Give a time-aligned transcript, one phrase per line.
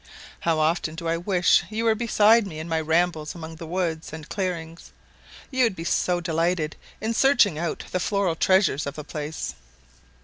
[0.39, 4.11] How often do I wish you were beside me in my rambles among the woods
[4.11, 4.91] and clearings:
[5.51, 9.53] you would be so delighted in searching out the floral treasures of the place.